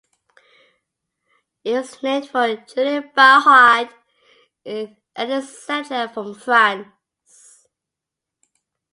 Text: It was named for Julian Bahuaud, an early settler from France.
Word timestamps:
It 1.63 1.73
was 1.73 2.01
named 2.01 2.27
for 2.27 2.55
Julian 2.55 3.11
Bahuaud, 3.15 3.91
an 4.65 4.97
early 5.15 5.45
settler 5.45 6.07
from 6.07 6.33
France. 6.33 7.67